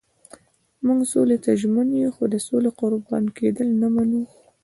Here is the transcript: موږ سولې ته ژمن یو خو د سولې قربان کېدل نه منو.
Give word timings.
موږ 0.85 0.99
سولې 1.13 1.37
ته 1.43 1.51
ژمن 1.61 1.87
یو 2.03 2.11
خو 2.15 2.23
د 2.33 2.35
سولې 2.47 2.71
قربان 2.79 3.23
کېدل 3.37 3.67
نه 3.81 3.87
منو. 3.95 4.23